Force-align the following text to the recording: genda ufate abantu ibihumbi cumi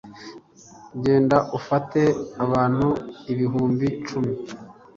genda 1.03 1.37
ufate 1.57 2.01
abantu 2.43 2.87
ibihumbi 3.31 3.87
cumi 4.07 4.33